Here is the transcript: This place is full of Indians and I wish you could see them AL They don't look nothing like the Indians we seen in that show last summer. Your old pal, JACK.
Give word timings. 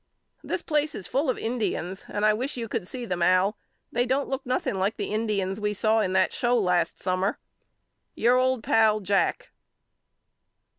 This 0.43 0.63
place 0.63 0.95
is 0.95 1.05
full 1.05 1.29
of 1.29 1.37
Indians 1.37 2.05
and 2.07 2.25
I 2.25 2.33
wish 2.33 2.57
you 2.57 2.67
could 2.67 2.87
see 2.87 3.05
them 3.05 3.21
AL 3.21 3.55
They 3.91 4.03
don't 4.07 4.27
look 4.29 4.43
nothing 4.47 4.73
like 4.73 4.97
the 4.97 5.13
Indians 5.13 5.59
we 5.61 5.75
seen 5.75 6.01
in 6.01 6.13
that 6.13 6.33
show 6.33 6.57
last 6.57 6.99
summer. 6.99 7.37
Your 8.15 8.35
old 8.35 8.63
pal, 8.63 8.99
JACK. 9.01 9.51